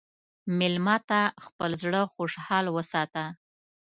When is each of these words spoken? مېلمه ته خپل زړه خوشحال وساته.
مېلمه 0.59 0.95
ته 1.09 1.21
خپل 1.45 1.71
زړه 1.83 2.01
خوشحال 2.13 2.65
وساته. 2.71 3.25